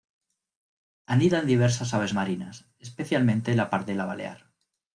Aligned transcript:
Anidan 1.15 1.45
diversas 1.51 1.93
aves 1.99 2.15
marinas, 2.21 2.63
especialmente 2.87 3.57
la 3.61 3.69
pardela 3.75 4.09
balear. 4.13 4.39